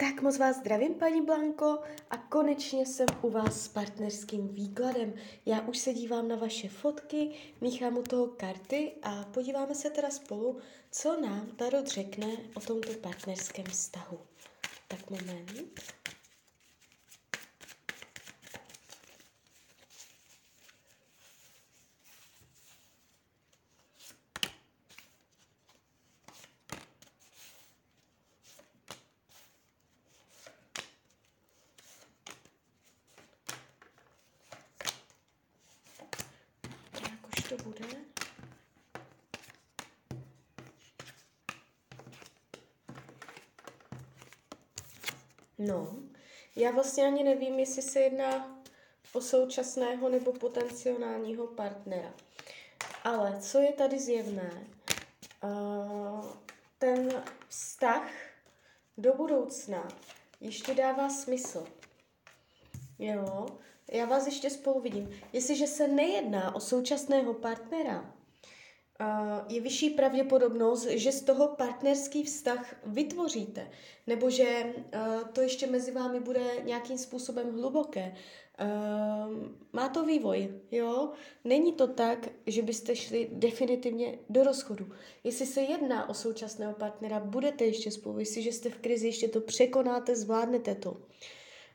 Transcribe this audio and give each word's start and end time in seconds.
Tak 0.00 0.22
moc 0.22 0.38
vás 0.38 0.56
zdravím, 0.56 0.94
paní 0.94 1.22
Blanko, 1.22 1.78
a 2.10 2.16
konečně 2.16 2.86
jsem 2.86 3.06
u 3.22 3.30
vás 3.30 3.64
s 3.64 3.68
partnerským 3.68 4.48
výkladem. 4.48 5.14
Já 5.46 5.60
už 5.60 5.78
se 5.78 5.92
dívám 5.92 6.28
na 6.28 6.36
vaše 6.36 6.68
fotky, 6.68 7.30
míchám 7.60 7.98
u 7.98 8.02
toho 8.02 8.26
karty 8.26 8.92
a 9.02 9.24
podíváme 9.24 9.74
se 9.74 9.90
teda 9.90 10.10
spolu, 10.10 10.58
co 10.90 11.20
nám 11.20 11.46
Tarot 11.46 11.86
řekne 11.86 12.26
o 12.54 12.60
tomto 12.60 12.92
partnerském 12.92 13.64
vztahu. 13.64 14.18
Tak 14.88 15.10
moment. 15.10 15.80
To 37.48 37.56
bude. 37.56 37.88
No, 45.58 45.96
já 46.56 46.70
vlastně 46.70 47.06
ani 47.06 47.24
nevím, 47.24 47.58
jestli 47.58 47.82
se 47.82 48.00
jedná 48.00 48.62
o 49.12 49.20
současného 49.20 50.08
nebo 50.08 50.32
potenciálního 50.32 51.46
partnera. 51.46 52.14
Ale 53.04 53.40
co 53.40 53.58
je 53.58 53.72
tady 53.72 53.98
zjevné, 53.98 54.66
uh, 55.42 56.26
ten 56.78 57.24
vztah 57.48 58.10
do 58.98 59.14
budoucna 59.14 59.88
ještě 60.40 60.74
dává 60.74 61.08
smysl. 61.08 61.66
Jo, 62.98 63.46
já 63.92 64.04
vás 64.04 64.26
ještě 64.26 64.50
spolu 64.50 64.80
vidím. 64.80 65.10
Jestliže 65.32 65.66
se 65.66 65.88
nejedná 65.88 66.54
o 66.54 66.60
současného 66.60 67.34
partnera, 67.34 68.14
je 69.48 69.60
vyšší 69.60 69.90
pravděpodobnost, 69.90 70.86
že 70.86 71.12
z 71.12 71.22
toho 71.22 71.48
partnerský 71.48 72.24
vztah 72.24 72.76
vytvoříte, 72.86 73.70
nebo 74.06 74.30
že 74.30 74.74
to 75.32 75.40
ještě 75.40 75.66
mezi 75.66 75.90
vámi 75.90 76.20
bude 76.20 76.40
nějakým 76.64 76.98
způsobem 76.98 77.52
hluboké. 77.52 78.14
Má 79.72 79.88
to 79.88 80.04
vývoj, 80.04 80.60
jo? 80.70 81.12
Není 81.44 81.72
to 81.72 81.86
tak, 81.86 82.28
že 82.46 82.62
byste 82.62 82.96
šli 82.96 83.28
definitivně 83.32 84.18
do 84.28 84.44
rozchodu. 84.44 84.86
Jestli 85.24 85.46
se 85.46 85.60
jedná 85.60 86.08
o 86.08 86.14
současného 86.14 86.74
partnera, 86.74 87.20
budete 87.20 87.64
ještě 87.64 87.90
spolu, 87.90 88.18
jestliže 88.18 88.52
jste 88.52 88.70
v 88.70 88.78
krizi, 88.78 89.06
ještě 89.06 89.28
to 89.28 89.40
překonáte, 89.40 90.16
zvládnete 90.16 90.74
to. 90.74 90.96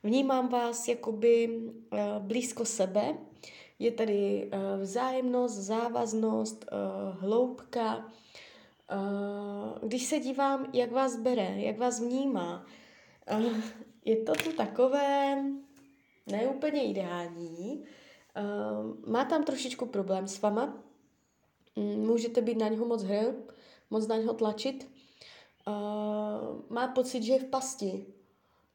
Vnímám 0.05 0.49
vás 0.49 0.87
jakoby 0.87 1.47
uh, 1.47 1.99
blízko 2.19 2.65
sebe. 2.65 3.17
Je 3.79 3.91
tady 3.91 4.49
uh, 4.53 4.81
vzájemnost, 4.81 5.55
závaznost, 5.55 6.65
uh, 6.71 7.19
hloubka. 7.19 8.11
Když 9.83 10.03
se 10.05 10.19
dívám, 10.19 10.69
jak 10.73 10.91
vás 10.91 11.15
bere, 11.15 11.53
jak 11.55 11.77
vás 11.77 11.99
vnímá, 11.99 12.65
je 14.05 14.17
to 14.17 14.33
tu 14.33 14.51
takové 14.51 15.43
neúplně 16.27 16.89
ideální. 16.89 17.83
Má 19.07 19.25
tam 19.25 19.43
trošičku 19.43 19.85
problém 19.85 20.27
s 20.27 20.41
vama. 20.41 20.83
Mm, 21.75 22.07
můžete 22.07 22.41
být 22.41 22.57
na 22.57 22.67
něho 22.67 22.85
moc 22.85 23.03
hr, 23.03 23.33
moc 23.89 24.07
na 24.07 24.17
něho 24.17 24.33
tlačit. 24.33 24.91
Má 26.69 26.87
pocit, 26.87 27.23
že 27.23 27.33
je 27.33 27.39
v 27.39 27.45
pasti, 27.45 28.05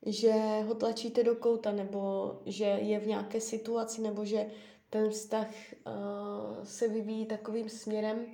že 0.06 0.32
ho 0.66 0.74
tlačíte 0.74 1.22
do 1.22 1.36
kouta, 1.36 1.72
nebo 1.72 2.32
že 2.46 2.64
je 2.64 3.00
v 3.00 3.06
nějaké 3.06 3.41
situaci, 3.41 4.00
nebo 4.00 4.24
že 4.24 4.50
ten 4.90 5.10
vztah 5.10 5.48
uh, 5.86 6.64
se 6.64 6.88
vyvíjí 6.88 7.27
takovým 7.27 7.68
směrem, 7.68 8.27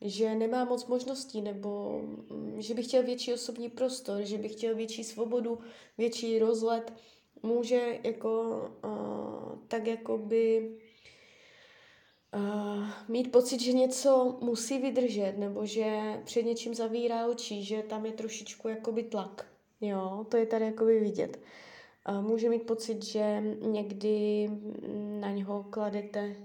že 0.00 0.34
nemá 0.34 0.64
moc 0.64 0.86
možností, 0.86 1.42
nebo 1.42 2.00
um, 2.30 2.54
že 2.58 2.74
by 2.74 2.82
chtěl 2.82 3.02
větší 3.02 3.32
osobní 3.32 3.68
prostor, 3.68 4.22
že 4.22 4.38
by 4.38 4.48
chtěl 4.48 4.74
větší 4.74 5.04
svobodu, 5.04 5.58
větší 5.98 6.38
rozlet, 6.38 6.92
může 7.42 7.98
jako 8.02 8.62
uh, 8.84 9.58
tak 9.68 9.86
jako 9.86 10.18
by 10.18 10.76
uh, 12.34 12.88
mít 13.08 13.32
pocit, 13.32 13.60
že 13.60 13.72
něco 13.72 14.38
musí 14.40 14.78
vydržet, 14.78 15.34
nebo 15.38 15.66
že 15.66 16.20
před 16.24 16.42
něčím 16.42 16.74
zavírá 16.74 17.26
oči, 17.26 17.64
že 17.64 17.82
tam 17.82 18.06
je 18.06 18.12
trošičku 18.12 18.68
jakoby 18.68 19.02
tlak. 19.02 19.46
Jo, 19.80 20.26
to 20.28 20.36
je 20.36 20.46
tady 20.46 20.64
jakoby 20.64 21.00
vidět. 21.00 21.40
Může 22.20 22.48
mít 22.48 22.66
pocit, 22.66 23.04
že 23.04 23.42
někdy 23.60 24.48
na 25.20 25.30
něho 25.30 25.62
kladete 25.62 26.36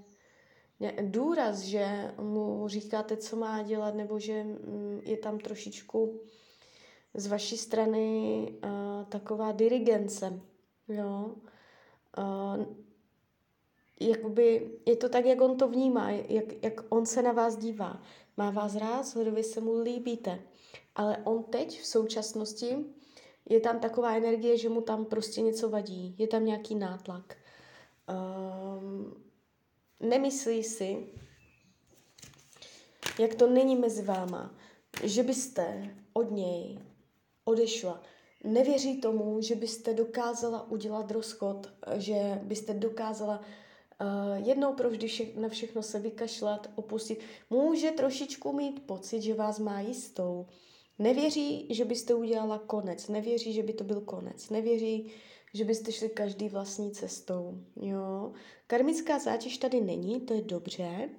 důraz, 1.01 1.59
že 1.59 2.13
mu 2.21 2.67
říkáte, 2.67 3.17
co 3.17 3.35
má 3.35 3.61
dělat, 3.61 3.95
nebo 3.95 4.19
že 4.19 4.43
mm, 4.43 5.01
je 5.03 5.17
tam 5.17 5.39
trošičku 5.39 6.19
z 7.13 7.27
vaší 7.27 7.57
strany 7.57 8.47
taková 9.09 9.51
dirigence. 9.51 10.39
Jo? 10.87 11.35
Jakoby 13.99 14.71
je 14.85 14.95
to 14.95 15.09
tak, 15.09 15.25
jak 15.25 15.41
on 15.41 15.57
to 15.57 15.67
vnímá, 15.67 16.11
jak, 16.11 16.63
jak 16.63 16.81
on 16.89 17.05
se 17.05 17.21
na 17.21 17.31
vás 17.31 17.57
dívá. 17.57 18.01
Má 18.37 18.51
vás 18.51 18.75
rád, 18.75 19.15
hledově 19.15 19.43
se 19.43 19.61
mu 19.61 19.79
líbíte. 19.81 20.39
Ale 20.95 21.17
on 21.23 21.43
teď 21.43 21.81
v 21.81 21.85
současnosti 21.85 22.85
je 23.49 23.59
tam 23.59 23.79
taková 23.79 24.15
energie, 24.15 24.57
že 24.57 24.69
mu 24.69 24.81
tam 24.81 25.05
prostě 25.05 25.41
něco 25.41 25.69
vadí, 25.69 26.15
je 26.17 26.27
tam 26.27 26.45
nějaký 26.45 26.75
nátlak. 26.75 27.37
Um, 28.09 29.23
nemyslí 29.99 30.63
si, 30.63 31.07
jak 33.19 33.35
to 33.35 33.47
není 33.47 33.75
mezi 33.75 34.01
váma, 34.01 34.55
že 35.03 35.23
byste 35.23 35.95
od 36.13 36.31
něj 36.31 36.79
odešla. 37.45 38.01
Nevěří 38.43 39.01
tomu, 39.01 39.41
že 39.41 39.55
byste 39.55 39.93
dokázala 39.93 40.71
udělat 40.71 41.11
rozchod, 41.11 41.73
že 41.95 42.39
byste 42.43 42.73
dokázala 42.73 43.39
uh, 43.39 44.47
jednou 44.47 44.73
provždy 44.73 45.07
vše, 45.07 45.25
na 45.35 45.49
všechno 45.49 45.83
se 45.83 45.99
vykašlat, 45.99 46.69
opustit. 46.75 47.19
Může 47.49 47.91
trošičku 47.91 48.53
mít 48.53 48.87
pocit, 48.87 49.21
že 49.21 49.33
vás 49.33 49.59
má 49.59 49.79
jistou, 49.79 50.47
Nevěří, 50.99 51.67
že 51.69 51.85
byste 51.85 52.13
udělala 52.13 52.57
konec, 52.57 53.07
nevěří, 53.07 53.53
že 53.53 53.63
by 53.63 53.73
to 53.73 53.83
byl 53.83 54.01
konec, 54.01 54.49
nevěří, 54.49 55.11
že 55.53 55.63
byste 55.63 55.91
šli 55.91 56.09
každý 56.09 56.49
vlastní 56.49 56.91
cestou. 56.91 57.57
Jo? 57.81 58.31
Karmická 58.67 59.19
zátěž 59.19 59.57
tady 59.57 59.81
není, 59.81 60.21
to 60.21 60.33
je 60.33 60.41
dobře. 60.41 61.09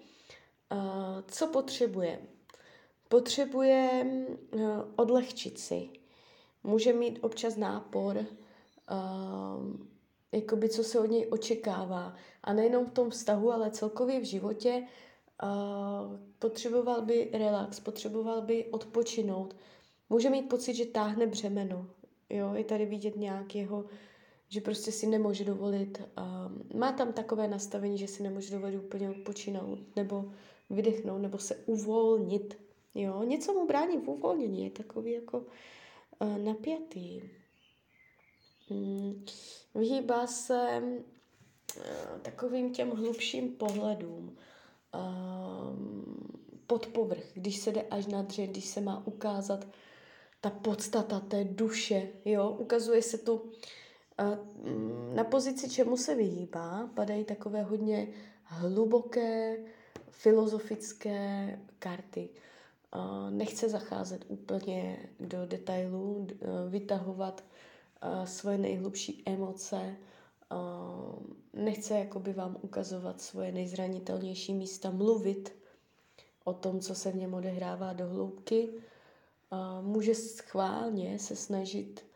Uh, 0.73 0.79
co 1.29 1.47
potřebuje? 1.47 2.21
Potřebuje 3.09 4.07
uh, 4.55 4.61
odlehčit 4.97 5.59
si. 5.59 5.89
Může 6.65 6.93
mít 6.93 7.19
občas 7.23 7.57
nápor, 7.57 8.17
uh, 8.17 8.27
jakoby 10.33 10.69
co 10.69 10.85
se 10.85 11.01
od 11.01 11.11
něj 11.11 11.27
očekává. 11.31 12.17
A 12.45 12.53
nejenom 12.53 12.87
v 12.87 12.91
tom 12.91 13.11
vztahu, 13.11 13.53
ale 13.53 13.71
celkově 13.71 14.21
v 14.21 14.25
životě 14.25 14.87
Potřeboval 16.39 17.03
by 17.03 17.31
relax, 17.33 17.81
potřeboval 17.81 18.43
by 18.43 18.65
odpočinout. 18.65 19.57
Může 20.11 20.31
mít 20.31 20.49
pocit, 20.49 20.75
že 20.75 20.87
táhne 20.87 21.27
břemeno. 21.27 21.91
Jo, 22.31 22.55
je 22.55 22.65
tady 22.65 22.87
vidět 22.87 23.17
nějakého, 23.17 23.85
že 24.49 24.61
prostě 24.61 24.93
si 24.93 25.07
nemůže 25.07 25.45
dovolit. 25.45 26.03
Uh, 26.19 26.79
má 26.79 26.93
tam 26.93 27.13
takové 27.13 27.49
nastavení, 27.49 27.99
že 27.99 28.09
si 28.09 28.23
nemůže 28.23 28.55
dovolit 28.55 28.77
úplně 28.77 29.11
odpočinout, 29.11 29.79
nebo 29.97 30.33
vydechnout, 30.71 31.23
nebo 31.23 31.39
se 31.39 31.57
uvolnit. 31.57 32.59
Jo, 32.95 33.23
něco 33.23 33.53
mu 33.53 33.67
brání 33.67 33.99
v 33.99 34.09
uvolnění, 34.09 34.65
je 34.65 34.71
takový 34.71 35.13
jako 35.13 35.39
uh, 36.19 36.39
napjatý. 36.39 37.21
Hmm. 38.69 39.25
Vyhýbá 39.75 40.27
se 40.27 40.83
uh, 40.83 42.21
takovým 42.23 42.73
těm 42.73 42.91
hlubším 42.91 43.53
pohledům 43.53 44.37
pod 46.67 46.87
povrch, 46.87 47.25
když 47.35 47.59
se 47.59 47.73
jde 47.73 47.83
až 47.83 48.07
na 48.07 48.23
dřeň, 48.23 48.51
když 48.51 48.65
se 48.65 48.81
má 48.81 49.07
ukázat 49.07 49.67
ta 50.41 50.51
podstata 50.51 51.21
té 51.21 51.45
duše, 51.45 52.09
jo, 52.25 52.51
ukazuje 52.51 53.03
se 53.03 53.19
tu 53.19 53.35
uh, 53.35 53.49
na 55.15 55.25
pozici, 55.25 55.71
čemu 55.71 55.97
se 55.97 56.15
vyhýbá, 56.15 56.91
padají 56.95 57.25
takové 57.25 57.63
hodně 57.63 58.09
hluboké 58.43 59.57
filozofické 60.11 61.61
karty. 61.79 62.29
Uh, 62.95 63.31
nechce 63.31 63.69
zacházet 63.69 64.25
úplně 64.29 64.99
do 65.21 65.47
detailů, 65.47 66.17
uh, 66.17 66.29
vytahovat 66.69 67.45
svoje 68.25 68.59
nejhlubší 68.59 69.23
emoce, 69.27 69.97
nechce 71.53 71.99
jakoby 71.99 72.33
vám 72.33 72.57
ukazovat 72.63 73.21
svoje 73.21 73.53
nejzranitelnější 73.53 74.55
místa, 74.55 74.91
mluvit 74.91 75.57
o 76.45 76.53
tom, 76.53 76.81
co 76.81 76.95
se 76.95 77.13
v 77.13 77.17
něm 77.17 77.35
odehrává 77.35 77.93
do 77.93 78.09
hloubky. 78.09 78.69
Může 79.81 80.15
schválně 80.15 81.19
se 81.19 81.37
snažit 81.37 82.07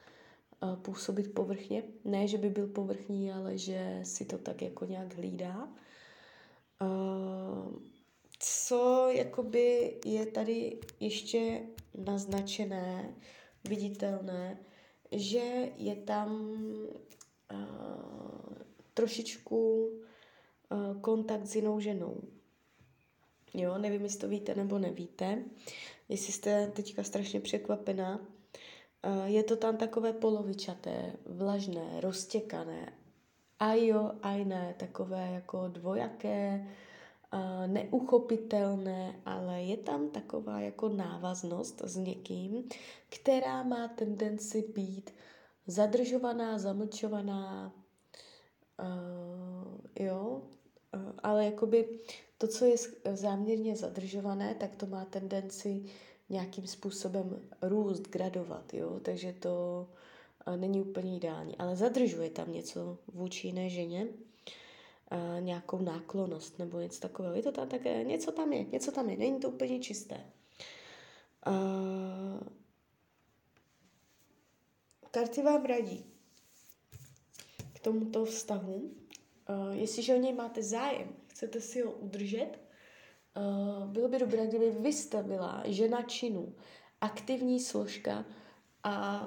působit 0.83 1.35
povrchně. 1.35 1.83
Ne, 2.05 2.29
že 2.29 2.39
by 2.39 2.51
byl 2.51 2.67
povrchní, 2.67 3.33
ale 3.33 3.59
že 3.59 4.01
si 4.03 4.25
to 4.25 4.39
tak 4.39 4.63
jako 4.63 4.85
nějak 4.85 5.15
hlídá. 5.15 5.69
Co 8.39 9.09
jakoby 9.11 9.97
je 10.05 10.27
tady 10.27 10.79
ještě 11.01 11.63
naznačené, 12.05 13.15
viditelné, 13.69 14.59
že 15.13 15.73
je 15.77 15.97
tam 15.97 16.57
trošičku 18.95 19.91
kontakt 21.01 21.47
s 21.47 21.57
jinou 21.57 21.81
ženou. 21.81 22.21
Jo, 23.55 23.79
nevím, 23.79 24.03
jestli 24.03 24.21
to 24.21 24.29
víte 24.29 24.55
nebo 24.55 24.79
nevíte. 24.79 25.45
Jestli 26.09 26.33
jste 26.33 26.67
teďka 26.67 27.03
strašně 27.03 27.41
překvapená, 27.41 28.21
je 29.25 29.43
to 29.43 29.57
tam 29.57 29.77
takové 29.77 30.13
polovičaté, 30.13 31.13
vlažné, 31.27 32.01
roztěkané. 32.01 32.93
A 33.59 33.75
jo, 33.75 34.13
a 34.23 34.37
ne, 34.37 34.75
takové 34.79 35.31
jako 35.33 35.69
dvojaké, 35.69 36.69
neuchopitelné, 37.67 39.21
ale 39.25 39.63
je 39.63 39.77
tam 39.77 40.11
taková 40.11 40.61
jako 40.61 40.89
návaznost 40.89 41.83
s 41.85 41.97
někým, 41.97 42.69
která 43.09 43.63
má 43.63 43.89
tendenci 43.89 44.65
být 44.75 45.11
zadržovaná, 45.67 46.59
zamlčovaná, 46.59 47.73
uh, 48.81 50.07
jo, 50.07 50.43
uh, 50.95 51.13
ale 51.23 51.45
jakoby 51.45 51.99
to, 52.39 52.49
co 52.49 52.65
je 52.65 52.77
záměrně 53.13 53.77
zadržované, 53.77 54.55
tak 54.55 54.77
to 54.77 54.87
má 54.87 55.05
tendenci 55.05 55.85
nějakým 56.29 56.67
způsobem 56.67 57.49
růst, 57.63 58.01
gradovat, 58.01 58.75
jo, 58.75 59.01
takže 59.03 59.33
to 59.33 59.87
uh, 60.47 60.57
není 60.57 60.81
úplně 60.81 61.17
ideální, 61.17 61.57
ale 61.59 61.77
zadržuje 61.77 62.31
tam 62.31 62.53
něco 62.53 62.99
vůči 63.13 63.47
jiné 63.47 63.69
ženě, 63.71 64.07
uh, 64.07 65.41
nějakou 65.41 65.79
náklonost 65.79 66.59
nebo 66.59 66.81
něco 66.81 67.01
takového. 67.01 67.35
Je 67.35 67.43
to 67.43 67.53
tam 67.53 67.69
také, 67.69 68.05
něco 68.05 68.33
tam 68.33 68.53
je, 68.53 68.65
něco 68.65 68.93
tam 68.93 69.11
je, 69.11 69.17
není 69.17 69.41
to 69.41 69.49
úplně 69.49 69.81
čisté. 69.81 70.21
Uh, 71.47 72.41
karty 75.11 75.43
vám 75.43 75.65
radí 75.65 76.05
k 77.73 77.81
tomuto 77.81 78.25
vztahu. 78.25 78.75
Uh, 78.75 79.71
jestliže 79.73 80.15
o 80.15 80.19
něj 80.19 80.33
máte 80.33 80.63
zájem, 80.63 81.09
chcete 81.27 81.61
si 81.61 81.83
ho 81.83 81.93
udržet, 81.93 82.51
uh, 83.37 83.87
bylo 83.87 84.09
by 84.09 84.19
dobré, 84.19 84.47
kdyby 84.47 84.71
vy 84.71 84.93
jste 84.93 85.23
byla 85.23 85.63
žena 85.67 86.03
činu, 86.03 86.55
aktivní 87.01 87.61
složka 87.61 88.25
a 88.83 89.27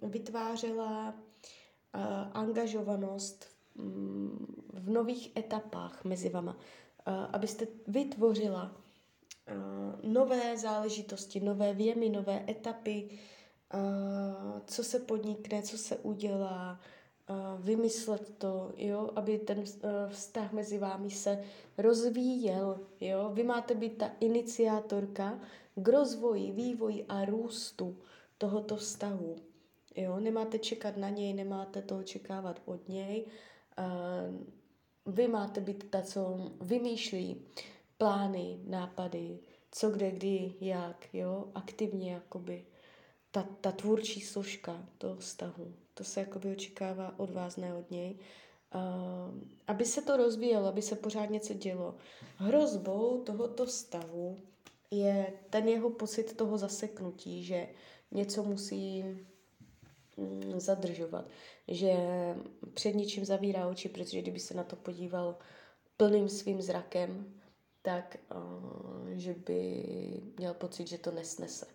uh, 0.00 0.10
vytvářela 0.10 1.08
uh, 1.08 2.02
angažovanost 2.32 3.46
v 4.72 4.90
nových 4.90 5.36
etapách 5.36 6.04
mezi 6.04 6.28
vama, 6.28 6.56
abyste 7.32 7.66
vytvořila 7.86 8.76
nové 10.02 10.56
záležitosti, 10.58 11.40
nové 11.40 11.74
věmy, 11.74 12.08
nové 12.08 12.44
etapy, 12.48 13.18
co 14.64 14.84
se 14.84 14.98
podnikne, 14.98 15.62
co 15.62 15.78
se 15.78 15.96
udělá, 15.96 16.80
vymyslet 17.58 18.34
to, 18.38 18.72
jo, 18.76 19.10
aby 19.16 19.38
ten 19.38 19.64
vztah 20.08 20.52
mezi 20.52 20.78
vámi 20.78 21.10
se 21.10 21.44
rozvíjel, 21.78 22.80
jo. 23.00 23.30
Vy 23.34 23.42
máte 23.42 23.74
být 23.74 23.98
ta 23.98 24.10
iniciátorka 24.20 25.40
k 25.74 25.88
rozvoji, 25.88 26.52
vývoji 26.52 27.04
a 27.08 27.24
růstu 27.24 27.96
tohoto 28.38 28.76
vztahu. 28.76 29.36
Jo, 29.96 30.20
nemáte 30.20 30.58
čekat 30.58 30.96
na 30.96 31.08
něj, 31.08 31.32
nemáte 31.32 31.82
to 31.82 31.98
očekávat 31.98 32.62
od 32.64 32.88
něj, 32.88 33.26
vy 35.06 35.28
máte 35.28 35.60
být 35.60 35.90
ta, 35.90 36.02
co 36.02 36.50
vymýšlí 36.60 37.42
plány, 37.98 38.60
nápady, 38.66 39.38
co 39.72 39.90
kde, 39.90 40.10
kdy, 40.10 40.54
jak, 40.60 41.14
jo, 41.14 41.48
aktivně 41.54 42.12
jakoby. 42.12 42.64
Ta, 43.30 43.48
ta 43.60 43.72
tvůrčí 43.72 44.20
složka 44.20 44.86
toho 44.98 45.16
vztahu, 45.16 45.74
to 45.94 46.04
se 46.04 46.20
jakoby 46.20 46.52
očekává 46.52 47.18
od 47.18 47.30
vás, 47.30 47.56
ne 47.56 47.74
od 47.74 47.90
něj. 47.90 48.18
Uh, 48.74 49.34
aby 49.66 49.84
se 49.84 50.02
to 50.02 50.16
rozvíjelo, 50.16 50.68
aby 50.68 50.82
se 50.82 50.96
pořád 50.96 51.30
něco 51.30 51.54
dělo. 51.54 51.94
Hrozbou 52.36 53.22
tohoto 53.22 53.66
stavu 53.66 54.36
je 54.90 55.32
ten 55.50 55.68
jeho 55.68 55.90
pocit 55.90 56.36
toho 56.36 56.58
zaseknutí, 56.58 57.44
že 57.44 57.68
něco 58.10 58.42
musí 58.42 59.04
mm, 60.16 60.60
zadržovat 60.60 61.24
že 61.70 61.92
před 62.74 62.94
ničím 62.94 63.24
zavírá 63.24 63.68
oči, 63.68 63.88
protože 63.88 64.22
kdyby 64.22 64.40
se 64.40 64.54
na 64.54 64.64
to 64.64 64.76
podíval 64.76 65.36
plným 65.96 66.28
svým 66.28 66.62
zrakem, 66.62 67.34
tak 67.82 68.16
uh, 68.34 69.08
že 69.08 69.34
by 69.34 69.82
měl 70.38 70.54
pocit, 70.54 70.88
že 70.88 70.98
to 70.98 71.10
nesnese. 71.10 71.66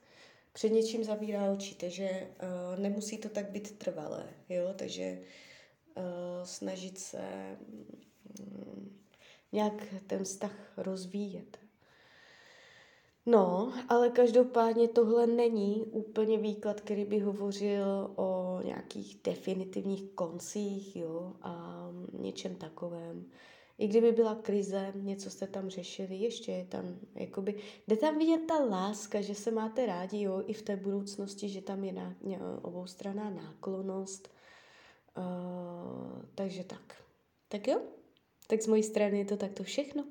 Před 0.55 0.69
něčím 0.69 1.03
zavírá 1.03 1.51
oči, 1.51 1.75
takže 1.75 2.09
uh, 2.09 2.79
nemusí 2.79 3.17
to 3.17 3.29
tak 3.29 3.49
být 3.49 3.77
trvalé, 3.77 4.29
jo, 4.49 4.73
takže 4.75 5.21
uh, 5.97 6.03
snažit 6.43 6.99
se 6.99 7.57
um, 8.39 8.99
nějak 9.51 9.73
ten 10.07 10.23
vztah 10.23 10.73
rozvíjet. 10.77 11.57
No, 13.25 13.73
ale 13.89 14.09
každopádně 14.09 14.87
tohle 14.87 15.27
není 15.27 15.85
úplně 15.85 16.37
výklad, 16.37 16.81
který 16.81 17.05
by 17.05 17.19
hovořil 17.19 18.11
o 18.15 18.59
nějakých 18.63 19.19
definitivních 19.23 20.11
koncích, 20.11 20.95
jo, 20.95 21.33
a 21.41 21.85
něčem 22.13 22.55
takovém. 22.55 23.25
I 23.77 23.87
kdyby 23.87 24.11
byla 24.11 24.35
krize, 24.35 24.93
něco 24.95 25.29
jste 25.29 25.47
tam 25.47 25.69
řešili, 25.69 26.15
ještě 26.15 26.51
je 26.51 26.65
tam, 26.65 26.99
jakoby, 27.15 27.55
jde 27.87 27.97
tam 27.97 28.17
vidět 28.17 28.41
ta 28.47 28.59
láska, 28.59 29.21
že 29.21 29.35
se 29.35 29.51
máte 29.51 29.85
rádi, 29.85 30.21
jo, 30.21 30.43
i 30.45 30.53
v 30.53 30.61
té 30.61 30.75
budoucnosti, 30.75 31.49
že 31.49 31.61
tam 31.61 31.83
je 31.83 31.93
na, 31.93 32.15
oboustranná 32.61 33.29
náklonost. 33.29 34.29
Uh, 35.17 36.21
takže 36.35 36.63
tak. 36.63 37.03
Tak 37.47 37.67
jo? 37.67 37.81
Tak 38.47 38.61
z 38.61 38.67
mojí 38.67 38.83
strany 38.83 39.17
je 39.19 39.25
to 39.25 39.37
takto 39.37 39.63
všechno. 39.63 40.05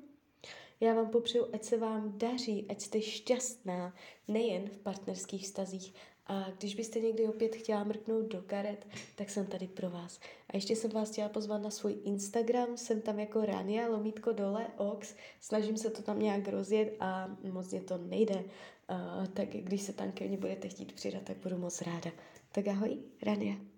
Já 0.79 0.93
vám 0.93 1.09
popřeju, 1.09 1.47
ať 1.53 1.63
se 1.63 1.77
vám 1.77 2.17
daří, 2.17 2.65
ať 2.69 2.81
jste 2.81 3.01
šťastná, 3.01 3.95
nejen 4.27 4.69
v 4.69 4.77
partnerských 4.77 5.43
vztazích. 5.43 5.93
A 6.27 6.47
když 6.57 6.75
byste 6.75 6.99
někdy 6.99 7.27
opět 7.27 7.55
chtěla 7.55 7.83
mrknout 7.83 8.25
do 8.25 8.41
karet, 8.41 8.87
tak 9.15 9.29
jsem 9.29 9.45
tady 9.45 9.67
pro 9.67 9.89
vás. 9.89 10.19
A 10.49 10.55
ještě 10.55 10.75
jsem 10.75 10.91
vás 10.91 11.11
chtěla 11.11 11.29
pozvat 11.29 11.61
na 11.61 11.69
svůj 11.69 11.95
Instagram, 12.03 12.77
jsem 12.77 13.01
tam 13.01 13.19
jako 13.19 13.45
Rania, 13.45 13.87
lomítko 13.87 14.31
dole, 14.31 14.67
ox, 14.77 15.15
snažím 15.41 15.77
se 15.77 15.89
to 15.89 16.01
tam 16.01 16.19
nějak 16.19 16.47
rozjet 16.47 16.95
a 16.99 17.37
moc 17.51 17.71
mě 17.71 17.81
to 17.81 17.97
nejde. 17.97 18.43
Uh, 18.89 19.27
tak 19.27 19.49
když 19.49 19.81
se 19.81 19.93
tam 19.93 20.11
ke 20.11 20.27
mně 20.27 20.37
budete 20.37 20.69
chtít 20.69 20.93
přidat, 20.93 21.23
tak 21.23 21.37
budu 21.37 21.57
moc 21.57 21.81
ráda. 21.81 22.11
Tak 22.51 22.67
ahoj, 22.67 22.97
Rania. 23.21 23.74